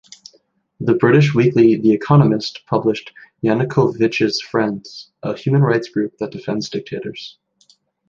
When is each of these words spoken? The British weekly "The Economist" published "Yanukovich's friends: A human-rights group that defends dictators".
The 0.79 0.95
British 0.95 1.35
weekly 1.35 1.75
"The 1.75 1.91
Economist" 1.93 2.61
published 2.65 3.11
"Yanukovich's 3.43 4.41
friends: 4.41 5.11
A 5.21 5.37
human-rights 5.37 5.89
group 5.89 6.17
that 6.17 6.31
defends 6.31 6.71
dictators". 6.71 7.37